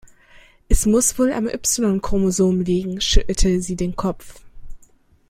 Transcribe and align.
Es 0.67 0.87
muss 0.87 1.19
wohl 1.19 1.31
am 1.31 1.45
Y-Chromosom 1.47 2.61
liegen, 2.61 3.01
schüttelte 3.01 3.61
sie 3.61 3.75
den 3.75 3.95
Kopf. 3.95 4.39